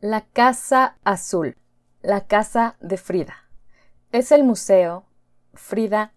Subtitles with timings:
[0.00, 1.56] La Casa Azul,
[2.02, 3.34] la Casa de Frida.
[4.12, 5.06] Es el Museo
[5.54, 6.12] Frida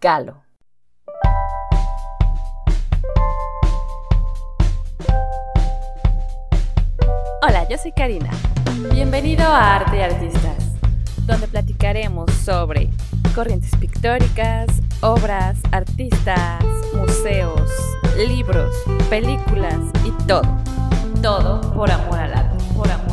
[0.00, 0.42] Kahlo.
[7.40, 8.28] Hola, yo soy Karina.
[8.92, 10.64] Bienvenido a Arte y Artistas,
[11.24, 12.90] donde platicaremos sobre
[13.34, 14.66] corrientes pictóricas,
[15.00, 16.62] obras, artistas,
[16.94, 17.70] museos,
[18.28, 18.76] libros,
[19.08, 20.42] películas y todo.
[21.22, 23.11] Todo por amor al arte, por amor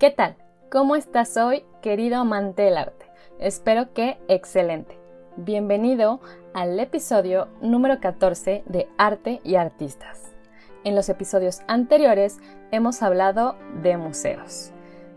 [0.00, 0.34] ¿Qué tal?
[0.72, 3.04] ¿Cómo estás hoy, querido amante del arte?
[3.38, 4.98] Espero que excelente.
[5.36, 6.22] Bienvenido
[6.54, 10.22] al episodio número 14 de Arte y Artistas.
[10.84, 12.38] En los episodios anteriores
[12.70, 14.72] hemos hablado de museos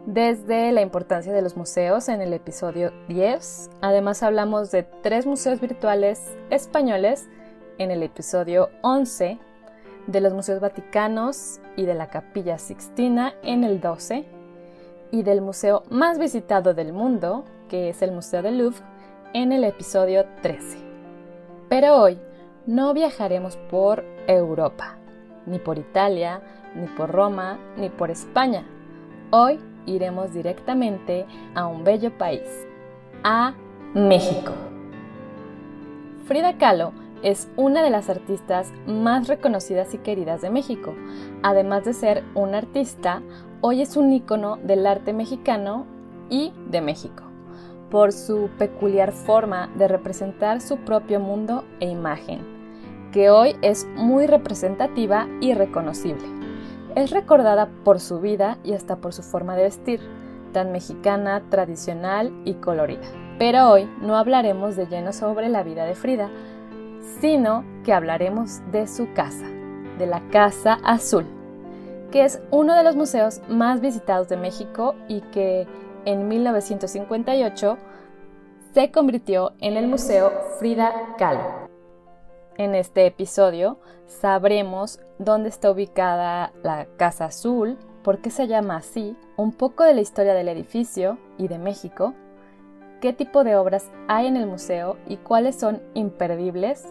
[0.05, 3.70] desde la importancia de los museos en el episodio 10.
[3.80, 7.30] Además hablamos de tres museos virtuales españoles
[7.77, 9.40] en el episodio 11,
[10.08, 14.43] de los museos vaticanos y de la capilla sixtina en el 12,
[15.14, 18.80] y del museo más visitado del mundo, que es el Museo del Louvre,
[19.36, 20.80] en el episodio 13.
[21.70, 22.18] Pero hoy
[22.66, 24.98] no viajaremos por Europa,
[25.46, 26.41] ni por Italia,
[26.76, 28.66] ni por Roma, ni por España.
[29.30, 32.50] Hoy iremos directamente a un bello país,
[33.24, 33.54] a
[33.94, 34.54] México.
[36.26, 36.91] Frida Kahlo
[37.22, 40.96] es una de las artistas más reconocidas y queridas de México.
[41.44, 43.22] Además de ser una artista,
[43.66, 45.86] hoy es un ícono del arte mexicano
[46.30, 47.24] y de México,
[47.90, 52.41] por su peculiar forma de representar su propio mundo e imagen,
[53.14, 56.26] que hoy es muy representativa y reconocible.
[56.98, 60.02] Es recordada por su vida y hasta por su forma de vestir,
[60.52, 63.08] tan mexicana, tradicional y colorida.
[63.40, 66.30] Pero hoy no hablaremos de lleno sobre la vida de Frida,
[67.22, 69.47] sino que hablaremos de su casa,
[69.97, 71.43] de la Casa Azul,
[72.14, 75.68] que es uno de los museos más visitados de México y que
[76.06, 77.78] en 1958
[78.72, 81.41] se convirtió en el Museo Frida Kahlo.
[82.56, 89.18] En este episodio sabremos dónde está ubicada la Casa Azul, por qué se llama así,
[89.35, 92.13] un poco de la historia del edificio y de México,
[93.02, 96.85] qué tipo de obras hay en el museo y cuáles son imperdibles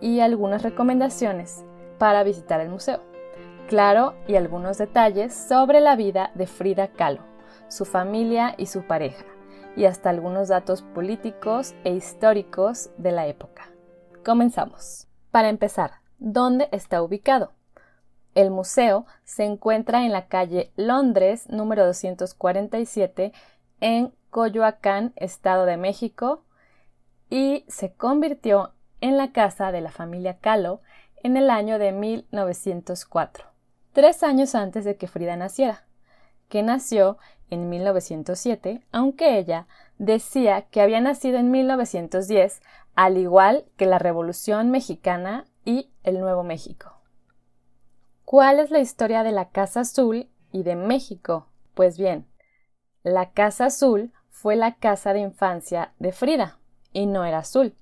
[0.00, 1.64] y algunas recomendaciones
[1.98, 3.11] para visitar el museo.
[3.68, 7.22] Claro, y algunos detalles sobre la vida de Frida Kahlo,
[7.68, 9.24] su familia y su pareja,
[9.76, 13.70] y hasta algunos datos políticos e históricos de la época.
[14.24, 15.08] Comenzamos.
[15.30, 17.52] Para empezar, ¿dónde está ubicado?
[18.34, 23.32] El museo se encuentra en la calle Londres número 247
[23.80, 26.44] en Coyoacán, Estado de México,
[27.28, 30.80] y se convirtió en la casa de la familia Kahlo
[31.22, 33.51] en el año de 1904,
[33.92, 35.86] tres años antes de que Frida naciera,
[36.48, 37.18] que nació
[37.50, 39.66] en 1907, aunque ella
[39.98, 42.62] decía que había nacido en 1910
[42.94, 46.98] al igual que la Revolución Mexicana y el Nuevo México.
[48.24, 51.46] ¿Cuál es la historia de la Casa Azul y de México?
[51.74, 52.26] Pues bien,
[53.02, 56.58] la Casa Azul fue la casa de infancia de Frida,
[56.92, 57.74] y no era azul,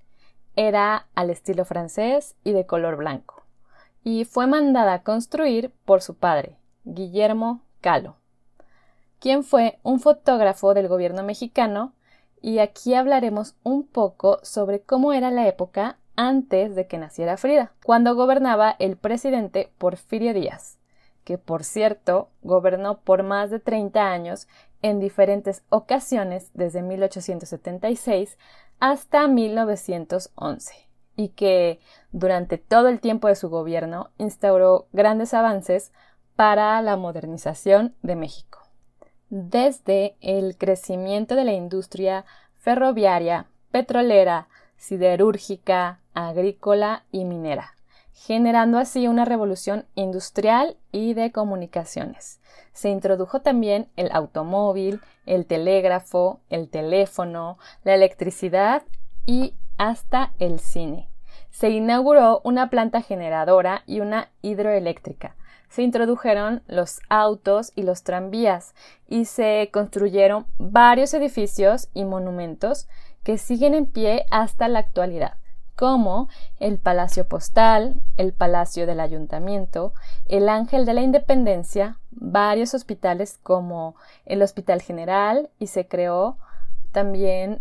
[0.56, 3.39] era al estilo francés y de color blanco,
[4.02, 8.16] y fue mandada a construir por su padre, Guillermo Calo,
[9.18, 11.92] quien fue un fotógrafo del gobierno mexicano
[12.40, 17.72] y aquí hablaremos un poco sobre cómo era la época antes de que naciera Frida,
[17.84, 20.78] cuando gobernaba el presidente Porfirio Díaz,
[21.24, 24.48] que por cierto gobernó por más de 30 años
[24.82, 28.38] en diferentes ocasiones desde 1876
[28.80, 30.89] hasta 1911,
[31.20, 31.80] y que
[32.12, 35.92] durante todo el tiempo de su gobierno instauró grandes avances
[36.34, 38.60] para la modernización de México
[39.30, 47.76] desde el crecimiento de la industria ferroviaria, petrolera, siderúrgica, agrícola y minera,
[48.12, 52.40] generando así una revolución industrial y de comunicaciones.
[52.72, 58.82] Se introdujo también el automóvil, el telégrafo, el teléfono, la electricidad
[59.26, 61.09] y hasta el cine.
[61.60, 65.36] Se inauguró una planta generadora y una hidroeléctrica,
[65.68, 68.74] se introdujeron los autos y los tranvías
[69.08, 72.88] y se construyeron varios edificios y monumentos
[73.24, 75.34] que siguen en pie hasta la actualidad,
[75.76, 76.30] como
[76.60, 79.92] el Palacio Postal, el Palacio del Ayuntamiento,
[80.30, 86.38] el Ángel de la Independencia, varios hospitales como el Hospital General y se creó
[86.90, 87.60] también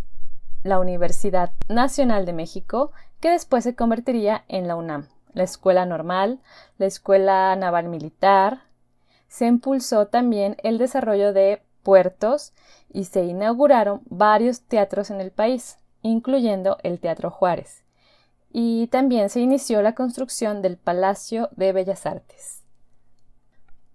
[0.63, 6.39] la Universidad Nacional de México, que después se convertiría en la UNAM, la Escuela Normal,
[6.77, 8.62] la Escuela Naval Militar.
[9.27, 12.54] Se impulsó también el desarrollo de puertos
[12.92, 17.83] y se inauguraron varios teatros en el país, incluyendo el Teatro Juárez.
[18.51, 22.63] Y también se inició la construcción del Palacio de Bellas Artes.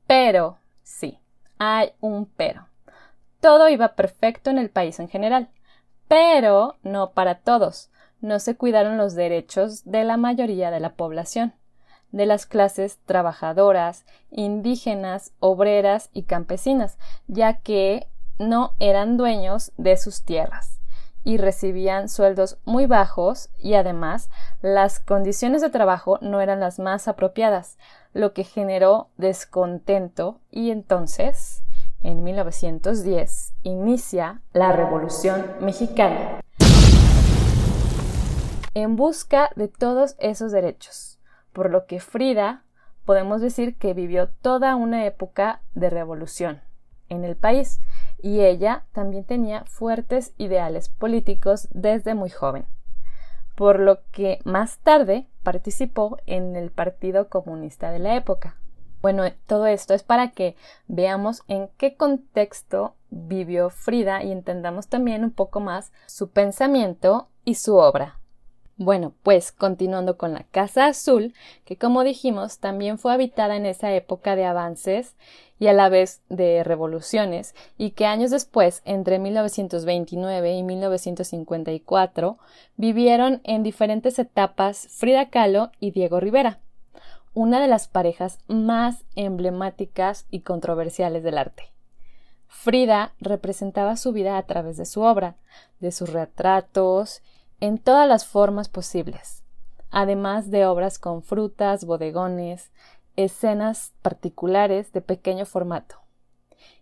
[0.07, 1.19] Pero, sí,
[1.59, 2.69] hay un pero.
[3.41, 5.49] Todo iba perfecto en el país en general,
[6.09, 7.91] pero no para todos.
[8.25, 11.53] No se cuidaron los derechos de la mayoría de la población,
[12.11, 20.23] de las clases trabajadoras, indígenas, obreras y campesinas, ya que no eran dueños de sus
[20.23, 20.81] tierras
[21.23, 24.31] y recibían sueldos muy bajos y además
[24.63, 27.77] las condiciones de trabajo no eran las más apropiadas,
[28.15, 31.63] lo que generó descontento y entonces,
[32.01, 36.41] en 1910, inicia la Revolución Mexicana
[38.75, 41.19] en busca de todos esos derechos,
[41.53, 42.65] por lo que Frida
[43.05, 46.61] podemos decir que vivió toda una época de revolución
[47.09, 47.81] en el país
[48.21, 52.67] y ella también tenía fuertes ideales políticos desde muy joven,
[53.55, 58.57] por lo que más tarde participó en el Partido Comunista de la época.
[59.03, 60.57] Bueno, todo esto es para que
[60.89, 67.57] veamos en qué contexto vivió Frida y entendamos también un poco más su pensamiento y
[67.57, 68.19] su obra.
[68.77, 71.33] Bueno, pues continuando con la Casa Azul,
[71.65, 75.15] que como dijimos también fue habitada en esa época de avances
[75.61, 82.37] y a la vez de revoluciones, y que años después, entre 1929 y 1954,
[82.77, 86.59] vivieron en diferentes etapas Frida Kahlo y Diego Rivera,
[87.33, 91.71] una de las parejas más emblemáticas y controversiales del arte.
[92.49, 95.37] Frida representaba su vida a través de su obra,
[95.79, 97.23] de sus retratos
[97.61, 99.43] en todas las formas posibles,
[99.91, 102.71] además de obras con frutas, bodegones,
[103.17, 105.97] escenas particulares de pequeño formato.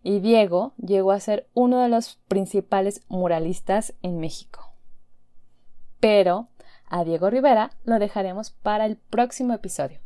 [0.03, 4.73] Y Diego llegó a ser uno de los principales muralistas en México.
[6.01, 6.49] Pero
[6.87, 10.01] a Diego Rivera lo dejaremos para el próximo episodio.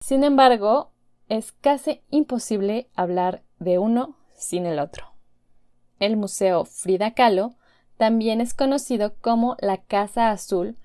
[0.00, 0.92] Sin embargo,
[1.28, 5.12] es casi imposible hablar de uno sin el otro.
[5.98, 7.54] El Museo Frida Kahlo
[7.98, 10.78] también es conocido como la Casa Azul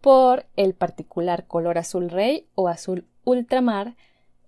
[0.00, 3.96] por el particular color azul rey o azul ultramar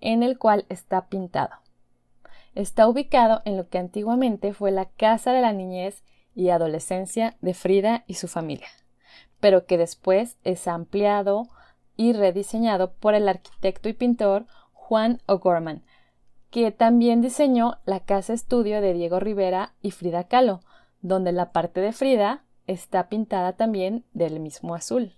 [0.00, 1.50] en el cual está pintado.
[2.54, 6.04] Está ubicado en lo que antiguamente fue la casa de la niñez
[6.34, 8.68] y adolescencia de Frida y su familia,
[9.40, 11.48] pero que después es ampliado
[11.96, 15.82] y rediseñado por el arquitecto y pintor Juan O'Gorman,
[16.50, 20.60] que también diseñó la casa estudio de Diego Rivera y Frida Kahlo,
[21.02, 25.12] donde la parte de Frida está pintada también del mismo azul.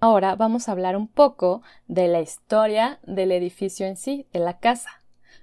[0.00, 4.58] Ahora vamos a hablar un poco de la historia del edificio en sí, de la
[4.58, 4.90] casa.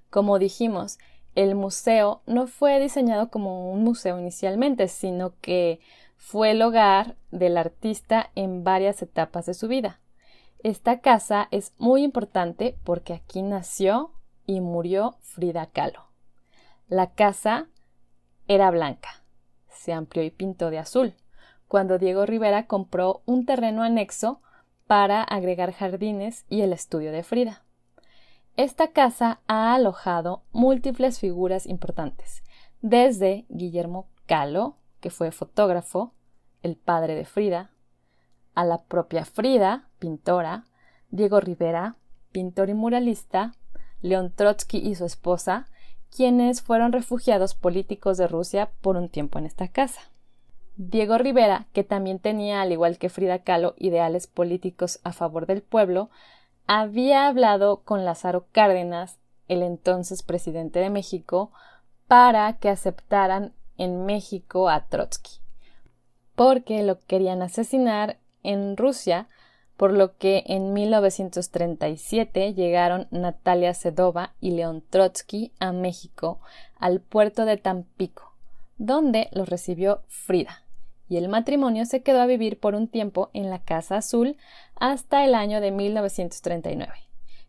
[0.09, 0.97] Como dijimos,
[1.35, 5.79] el museo no fue diseñado como un museo inicialmente, sino que
[6.15, 9.99] fue el hogar del artista en varias etapas de su vida.
[10.63, 14.11] Esta casa es muy importante porque aquí nació
[14.47, 16.07] y murió Frida Kahlo.
[16.87, 17.67] La casa
[18.47, 19.23] era blanca,
[19.77, 21.13] se amplió y pintó de azul,
[21.67, 24.41] cuando Diego Rivera compró un terreno anexo
[24.87, 27.63] para agregar jardines y el estudio de Frida.
[28.55, 32.43] Esta casa ha alojado múltiples figuras importantes,
[32.81, 36.13] desde Guillermo Calo, que fue fotógrafo,
[36.63, 37.71] el padre de Frida,
[38.55, 40.65] a la propia Frida, pintora,
[41.11, 41.95] Diego Rivera,
[42.31, 43.53] pintor y muralista,
[44.01, 45.67] León Trotsky y su esposa,
[46.15, 50.01] quienes fueron refugiados políticos de Rusia por un tiempo en esta casa.
[50.75, 55.63] Diego Rivera, que también tenía, al igual que Frida Kahlo, ideales políticos a favor del
[55.63, 56.09] pueblo,
[56.67, 61.51] había hablado con Lázaro Cárdenas, el entonces presidente de México,
[62.07, 65.39] para que aceptaran en México a Trotsky,
[66.35, 69.27] porque lo querían asesinar en Rusia
[69.77, 76.39] por lo que en 1937 llegaron Natalia Sedova y León Trotsky a México,
[76.79, 78.33] al puerto de Tampico,
[78.77, 80.63] donde los recibió Frida,
[81.07, 84.35] y el matrimonio se quedó a vivir por un tiempo en la Casa Azul
[84.75, 86.91] hasta el año de 1939,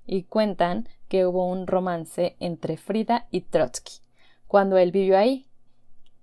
[0.07, 4.03] y cuentan que hubo un romance entre Frida y Trotsky,
[4.47, 5.47] cuando él vivió ahí,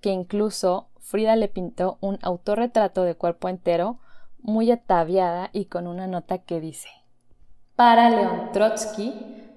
[0.02, 4.00] que incluso Frida le pintó un autorretrato de cuerpo entero
[4.46, 6.88] muy ataviada y con una nota que dice
[7.76, 9.12] Para León Trotsky,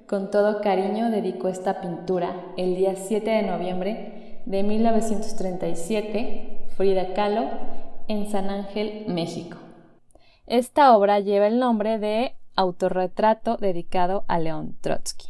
[0.07, 7.51] con todo cariño dedico esta pintura el día 7 de noviembre de 1937, Frida Kahlo,
[8.09, 9.59] en San Ángel, México.
[10.47, 15.29] esta obra lleva el nombre de Autorretrato dedicado a León Trotsky.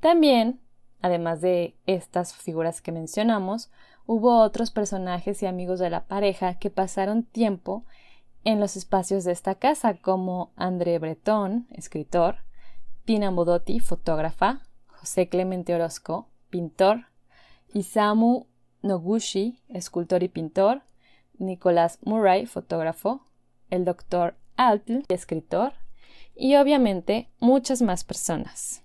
[0.00, 0.58] También,
[1.02, 3.70] además de estas figuras que mencionamos,
[4.06, 7.84] hubo otros personajes y amigos de la pareja que pasaron tiempo
[8.44, 12.36] en los espacios de esta casa, como André Breton, escritor,
[13.04, 17.06] Tina Modotti, fotógrafa, José Clemente Orozco, pintor,
[17.72, 18.46] Isamu
[18.82, 20.82] Noguchi, escultor y pintor,
[21.38, 23.22] Nicolás Murray, fotógrafo,
[23.70, 25.72] el doctor Altl, escritor,
[26.34, 28.82] y obviamente muchas más personas.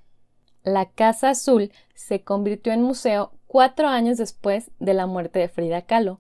[0.64, 5.84] La Casa Azul se convirtió en museo cuatro años después de la muerte de Frida
[5.84, 6.20] Kahlo,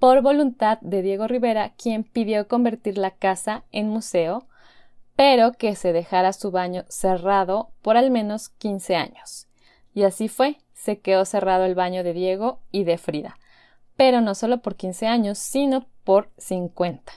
[0.00, 4.46] por voluntad de Diego Rivera, quien pidió convertir la casa en museo,
[5.14, 9.46] pero que se dejara su baño cerrado por al menos 15 años.
[9.92, 13.36] Y así fue, se quedó cerrado el baño de Diego y de Frida,
[13.96, 17.12] pero no solo por 15 años, sino por 50.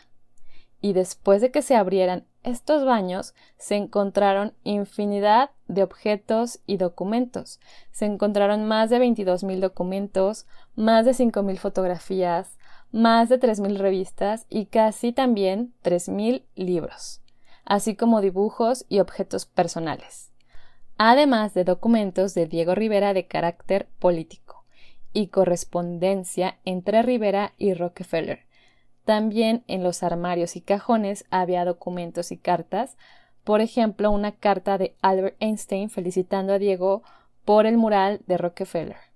[0.81, 7.61] Y después de que se abrieran estos baños, se encontraron infinidad de objetos y documentos.
[7.93, 12.57] Se encontraron más de 22.000 documentos, más de 5.000 fotografías,
[12.93, 17.21] más de 3.000 revistas y casi también 3.000 libros,
[17.65, 20.31] así como dibujos y objetos personales,
[20.97, 24.63] además de documentos de Diego Rivera de carácter político
[25.11, 28.45] y correspondencia entre Rivera y Rockefeller.
[29.05, 32.95] También en los armarios y cajones había documentos y cartas,
[33.43, 37.01] por ejemplo, una carta de Albert Einstein felicitando a Diego
[37.43, 39.12] por el mural de Rockefeller.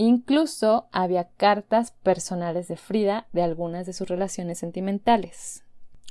[0.00, 5.64] Incluso había cartas personales de Frida de algunas de sus relaciones sentimentales.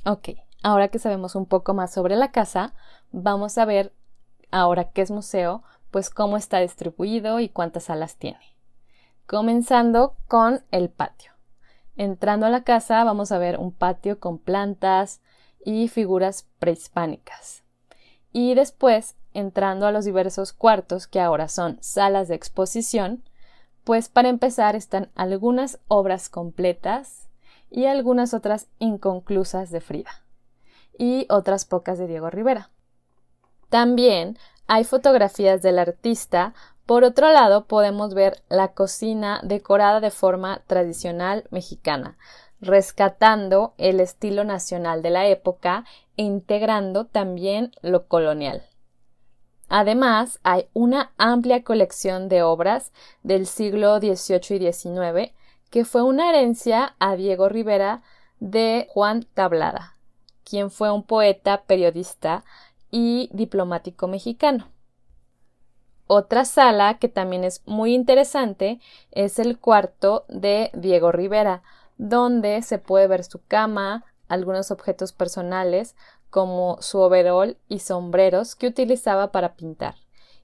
[0.04, 0.28] Ok,
[0.62, 2.74] ahora que sabemos un poco más sobre la casa,
[3.12, 3.94] vamos a ver,
[4.50, 8.54] ahora que es museo, pues cómo está distribuido y cuántas salas tiene.
[9.26, 11.32] Comenzando con el patio.
[11.96, 15.22] Entrando a la casa vamos a ver un patio con plantas
[15.64, 17.64] y figuras prehispánicas.
[18.32, 23.24] Y después, entrando a los diversos cuartos que ahora son salas de exposición,
[23.88, 27.30] pues para empezar están algunas obras completas
[27.70, 30.10] y algunas otras inconclusas de Frida
[30.98, 32.68] y otras pocas de Diego Rivera.
[33.70, 36.52] También hay fotografías del artista.
[36.84, 42.18] Por otro lado, podemos ver la cocina decorada de forma tradicional mexicana,
[42.60, 45.86] rescatando el estilo nacional de la época
[46.18, 48.62] e integrando también lo colonial.
[49.68, 55.32] Además, hay una amplia colección de obras del siglo XVIII y XIX
[55.70, 58.02] que fue una herencia a Diego Rivera
[58.40, 59.94] de Juan Tablada,
[60.44, 62.44] quien fue un poeta, periodista
[62.90, 64.68] y diplomático mexicano.
[66.06, 71.62] Otra sala que también es muy interesante es el cuarto de Diego Rivera,
[71.98, 75.96] donde se puede ver su cama, algunos objetos personales,
[76.30, 79.94] como su overol y sombreros que utilizaba para pintar,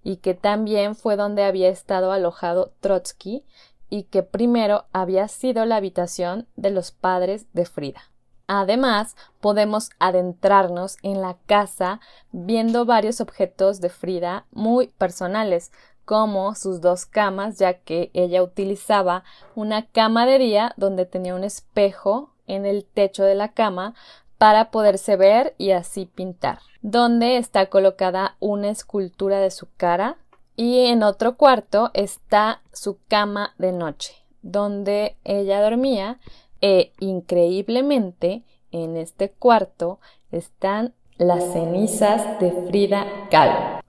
[0.03, 3.45] y que también fue donde había estado alojado Trotsky
[3.91, 8.03] y que primero había sido la habitación de los padres de Frida.
[8.47, 12.01] Además, podemos adentrarnos en la casa
[12.31, 15.73] viendo varios objetos de Frida muy personales,
[16.05, 19.25] como sus dos camas, ya que ella utilizaba
[19.55, 23.95] una cama de día donde tenía un espejo en el techo de la cama
[24.39, 30.19] para poderse ver y así pintar, donde está colocada una escultura de su cara
[30.57, 36.19] y en otro cuarto está su cama de noche, donde ella dormía
[36.61, 40.01] e increíblemente en este cuarto
[40.31, 43.81] están las cenizas de Frida Kahlo.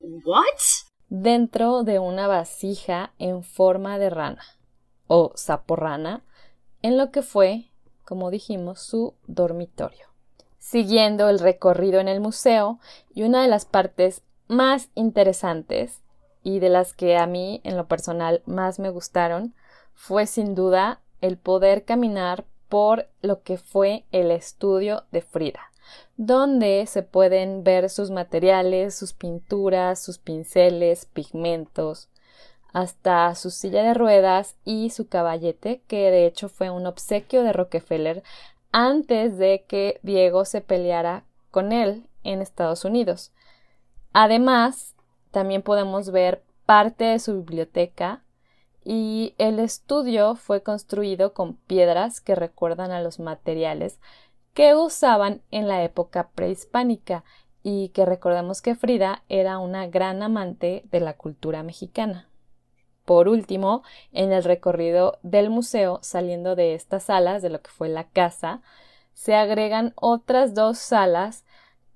[0.00, 0.44] What?
[1.08, 4.42] Dentro de una vasija en forma de rana
[5.06, 6.24] o saporrana,
[6.82, 7.70] en lo que fue
[8.06, 10.06] como dijimos, su dormitorio.
[10.58, 12.78] Siguiendo el recorrido en el museo,
[13.14, 16.00] y una de las partes más interesantes
[16.42, 19.54] y de las que a mí en lo personal más me gustaron
[19.94, 25.72] fue sin duda el poder caminar por lo que fue el estudio de Frida,
[26.16, 32.08] donde se pueden ver sus materiales, sus pinturas, sus pinceles, pigmentos,
[32.76, 37.54] hasta su silla de ruedas y su caballete, que de hecho fue un obsequio de
[37.54, 38.22] Rockefeller
[38.70, 43.32] antes de que Diego se peleara con él en Estados Unidos.
[44.12, 44.94] Además,
[45.30, 48.20] también podemos ver parte de su biblioteca
[48.84, 54.00] y el estudio fue construido con piedras que recuerdan a los materiales
[54.52, 57.24] que usaban en la época prehispánica
[57.62, 62.28] y que recordemos que Frida era una gran amante de la cultura mexicana.
[63.06, 63.82] Por último,
[64.12, 68.60] en el recorrido del museo, saliendo de estas salas, de lo que fue la casa,
[69.14, 71.44] se agregan otras dos salas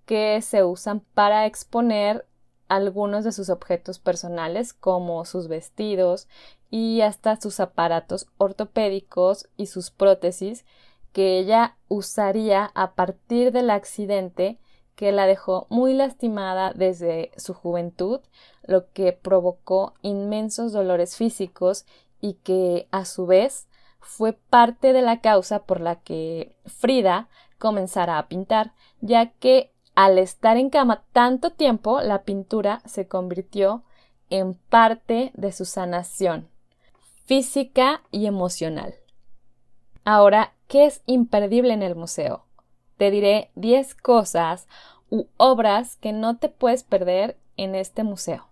[0.06, 2.26] que se usan para exponer
[2.68, 6.28] algunos de sus objetos personales como sus vestidos
[6.70, 10.64] y hasta sus aparatos ortopédicos y sus prótesis
[11.12, 14.60] que ella usaría a partir del accidente
[14.94, 18.20] que la dejó muy lastimada desde su juventud,
[18.62, 21.86] lo que provocó inmensos dolores físicos
[22.20, 23.66] y que a su vez
[24.00, 27.28] fue parte de la causa por la que Frida
[27.58, 33.84] comenzara a pintar, ya que al estar en cama tanto tiempo, la pintura se convirtió
[34.30, 36.48] en parte de su sanación
[37.30, 38.94] física y emocional.
[40.04, 42.44] Ahora, ¿qué es imperdible en el museo?
[43.00, 44.68] Te diré 10 cosas
[45.08, 48.48] u obras que no te puedes perder en este museo.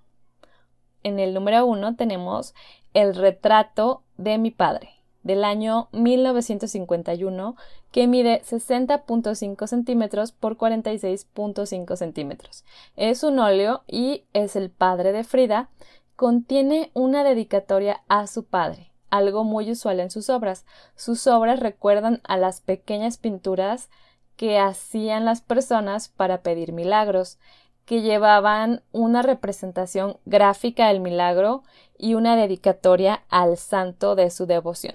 [1.03, 2.55] En el número 1 tenemos
[2.95, 4.89] el retrato de mi padre
[5.23, 7.57] del año 1951
[7.93, 12.65] que mide 60.5 centímetros por 46.5 centímetros.
[12.97, 15.69] Es un óleo y es el padre de Frida.
[16.17, 20.65] Contiene una dedicatoria a su padre, algo muy usual en sus obras.
[20.97, 23.91] Sus obras recuerdan a las pequeñas pinturas
[24.39, 27.39] que hacían las personas para pedir milagros,
[27.85, 31.65] que llevaban una representación gráfica del milagro
[31.99, 34.95] y una dedicatoria al santo de su devoción.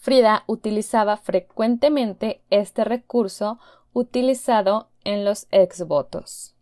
[0.00, 3.58] Frida utilizaba frecuentemente este recurso
[3.92, 6.54] utilizado en los exvotos.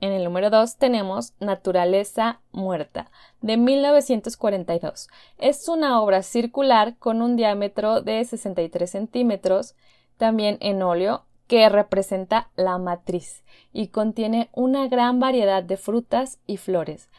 [0.00, 3.08] En el número 2 tenemos Naturaleza Muerta,
[3.40, 5.08] de 1942.
[5.38, 9.76] Es una obra circular con un diámetro de 63 centímetros,
[10.16, 13.44] también en óleo, que representa la matriz
[13.74, 17.10] y contiene una gran variedad de frutas y flores,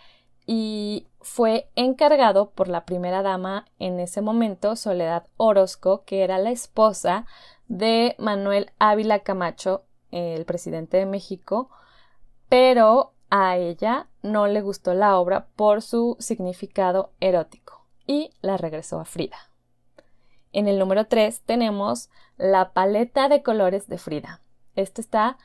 [0.47, 6.49] y fue encargado por la primera dama en ese momento, Soledad Orozco, que era la
[6.49, 7.27] esposa
[7.67, 11.69] de Manuel Ávila Camacho, el presidente de México,
[12.49, 18.99] pero a ella no le gustó la obra por su significado erótico y la regresó
[18.99, 19.52] a Frida.
[20.53, 24.39] En el número 3 tenemos la paleta de colores de Frida.
[24.75, 25.37] Esta está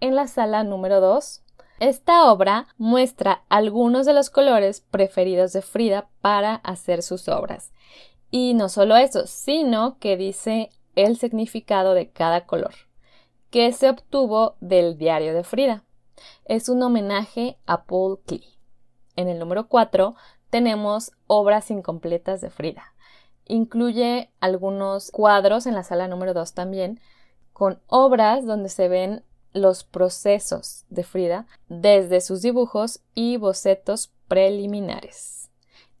[0.00, 1.44] en la sala número 2
[1.80, 7.72] esta obra muestra algunos de los colores preferidos de Frida para hacer sus obras.
[8.30, 12.74] Y no solo eso, sino que dice el significado de cada color,
[13.50, 15.82] que se obtuvo del diario de Frida.
[16.44, 18.56] Es un homenaje a Paul Klee.
[19.16, 20.14] En el número 4
[20.50, 22.93] tenemos obras incompletas de Frida.
[23.46, 27.00] Incluye algunos cuadros en la sala número 2 también,
[27.52, 35.50] con obras donde se ven los procesos de Frida desde sus dibujos y bocetos preliminares.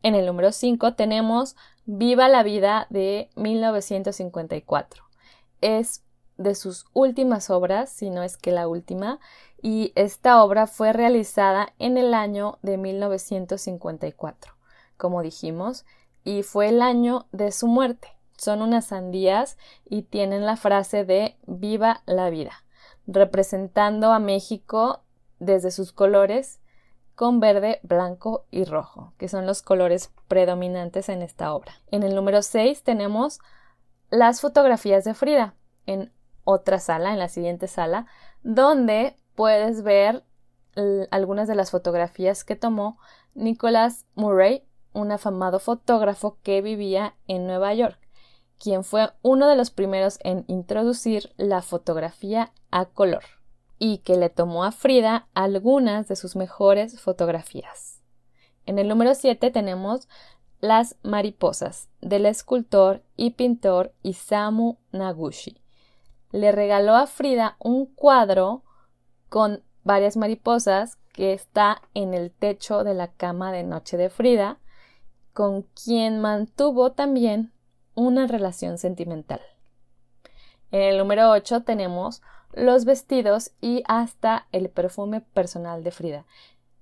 [0.02, 5.04] En el número 5 tenemos Viva la vida de 1954.
[5.60, 6.02] Es
[6.38, 9.20] de sus últimas obras, si no es que la última,
[9.60, 14.54] y esta obra fue realizada en el año de 1954,
[14.96, 15.84] como dijimos,
[16.24, 18.08] y fue el año de su muerte.
[18.36, 22.64] Son unas sandías y tienen la frase de Viva la vida
[23.06, 25.02] representando a México
[25.38, 26.60] desde sus colores
[27.14, 31.72] con verde, blanco y rojo, que son los colores predominantes en esta obra.
[31.90, 33.38] En el número 6 tenemos
[34.10, 35.54] las fotografías de Frida
[35.86, 38.06] en otra sala, en la siguiente sala,
[38.42, 40.24] donde puedes ver
[41.10, 42.98] algunas de las fotografías que tomó
[43.34, 47.98] Nicholas Murray, un afamado fotógrafo que vivía en Nueva York
[48.64, 53.22] quien fue uno de los primeros en introducir la fotografía a color
[53.78, 58.00] y que le tomó a Frida algunas de sus mejores fotografías.
[58.66, 60.08] En el número 7 tenemos
[60.60, 65.60] Las mariposas del escultor y pintor Isamu Nagushi.
[66.30, 68.62] Le regaló a Frida un cuadro
[69.28, 74.58] con varias mariposas que está en el techo de la cama de noche de Frida,
[75.34, 77.52] con quien mantuvo también
[77.94, 79.40] una relación sentimental.
[80.70, 86.24] En el número 8 tenemos los vestidos y hasta el perfume personal de Frida.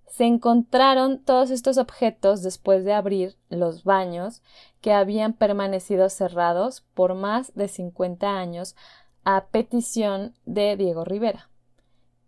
[0.07, 4.43] Se encontraron todos estos objetos después de abrir los baños
[4.83, 8.77] que habían permanecido cerrados por más de 50 años
[9.25, 11.49] a petición de Diego Rivera.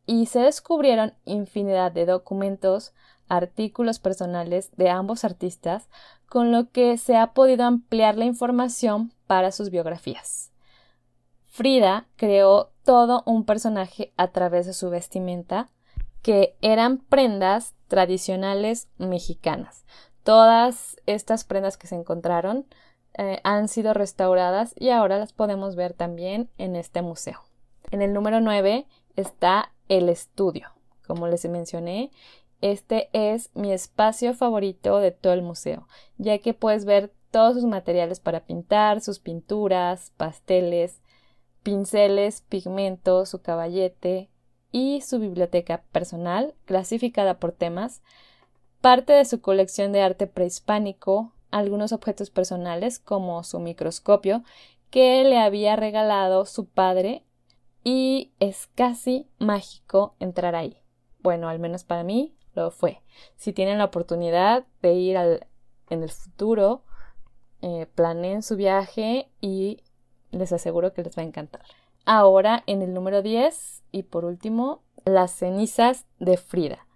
[0.06, 2.94] Y se descubrieron infinidad de documentos,
[3.28, 5.88] artículos personales de ambos artistas,
[6.28, 10.50] con lo que se ha podido ampliar la información para sus biografías.
[11.48, 15.68] Frida creó todo un personaje a través de su vestimenta,
[16.22, 19.84] que eran prendas tradicionales mexicanas.
[20.24, 22.66] Todas estas prendas que se encontraron
[23.16, 27.40] eh, han sido restauradas y ahora las podemos ver también en este museo.
[27.90, 30.70] En el número 9 está el estudio.
[31.06, 32.10] Como les mencioné,
[32.64, 37.66] este es mi espacio favorito de todo el museo, ya que puedes ver todos sus
[37.66, 41.02] materiales para pintar, sus pinturas, pasteles,
[41.62, 44.30] pinceles, pigmentos, su caballete
[44.72, 48.00] y su biblioteca personal, clasificada por temas,
[48.80, 54.42] parte de su colección de arte prehispánico, algunos objetos personales como su microscopio
[54.88, 57.24] que le había regalado su padre
[57.82, 60.78] y es casi mágico entrar ahí.
[61.22, 63.02] Bueno, al menos para mí lo fue.
[63.36, 66.82] Si tienen la oportunidad de ir en el futuro,
[67.62, 69.82] eh, planeen su viaje y
[70.30, 71.62] les aseguro que les va a encantar.
[72.04, 76.86] Ahora en el número 10 y por último, las cenizas de Frida,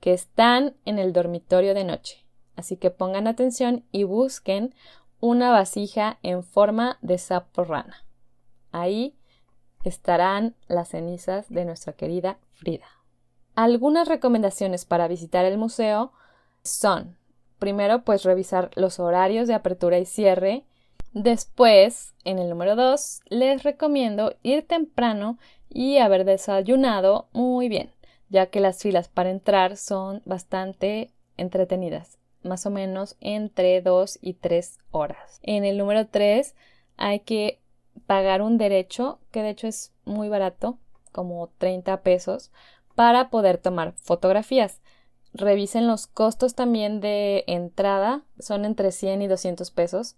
[0.00, 2.24] que están en el dormitorio de noche.
[2.56, 4.74] Así que pongan atención y busquen
[5.20, 8.04] una vasija en forma de sapo rana.
[8.72, 9.16] Ahí
[9.84, 12.86] estarán las cenizas de nuestra querida Frida.
[13.58, 16.12] Algunas recomendaciones para visitar el museo
[16.62, 17.16] son,
[17.58, 20.62] primero, pues revisar los horarios de apertura y cierre.
[21.12, 27.90] Después, en el número 2, les recomiendo ir temprano y haber desayunado muy bien,
[28.28, 34.34] ya que las filas para entrar son bastante entretenidas, más o menos entre 2 y
[34.34, 35.40] 3 horas.
[35.42, 36.54] En el número 3
[36.96, 37.58] hay que
[38.06, 40.78] pagar un derecho, que de hecho es muy barato,
[41.10, 42.52] como 30 pesos,
[42.98, 44.80] para poder tomar fotografías.
[45.32, 50.16] Revisen los costos también de entrada, son entre 100 y 200 pesos,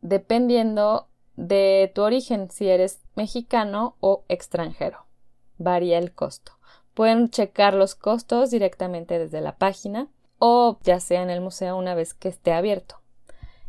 [0.00, 5.06] dependiendo de tu origen, si eres mexicano o extranjero.
[5.58, 6.54] Varía el costo.
[6.92, 10.08] Pueden checar los costos directamente desde la página
[10.40, 12.96] o ya sea en el museo una vez que esté abierto.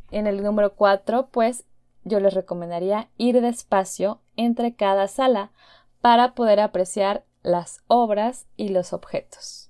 [0.10, 1.66] En el número 4, pues
[2.04, 5.52] yo les recomendaría ir despacio entre cada sala
[6.02, 9.70] para poder apreciar las obras y los objetos.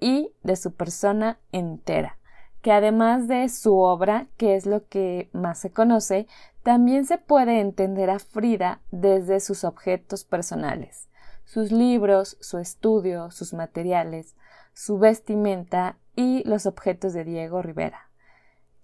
[0.00, 2.18] y de su persona entera,
[2.62, 6.26] que además de su obra, que es lo que más se conoce,
[6.62, 11.08] también se puede entender a Frida desde sus objetos personales,
[11.44, 14.34] sus libros, su estudio, sus materiales,
[14.72, 18.10] su vestimenta y los objetos de Diego Rivera.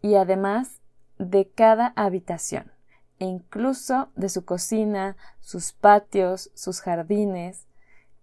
[0.02, 0.80] Y además
[1.18, 2.72] de cada habitación,
[3.20, 7.66] e incluso de su cocina, sus patios, sus jardines.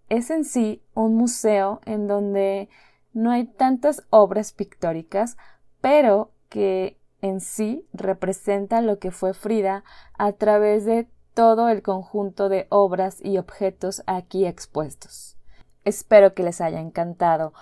[0.08, 2.68] Es en sí un museo en donde
[3.12, 5.36] no hay tantas obras pictóricas,
[5.80, 9.84] pero que en sí representa lo que fue Frida
[10.16, 15.36] a través de todo el conjunto de obras y objetos aquí expuestos.
[15.84, 17.52] Espero que les haya encantado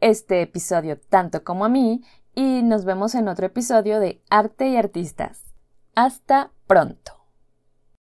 [0.00, 2.02] este episodio tanto como a mí
[2.34, 5.54] y nos vemos en otro episodio de Arte y Artistas.
[5.94, 7.23] Hasta pronto.